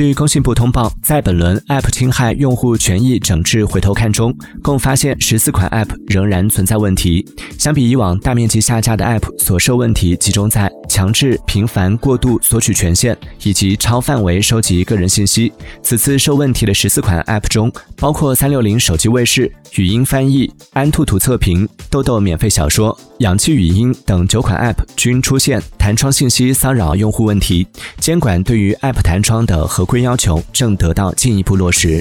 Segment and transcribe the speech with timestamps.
[0.00, 7.22] 据工信部通报，在本轮 App 侵害用户权益整治回头看中，共发现十四款 App 仍然存在问题。
[7.58, 15.52] 相比以往大面积下架的 App，所受问题集中在强制、频繁、过度索取权限以及超范围收集个人信息。
[15.82, 27.66] 此次受问题的十四款 App 中，包括三六零手机卫士、语音翻译、安兔兔测评、豆豆免费小说、氧气语音等九款 App 均出现弹窗信息骚扰用户问题。
[27.98, 32.00] 监管对于 app 弹窗的合规要求正得到进一步落实。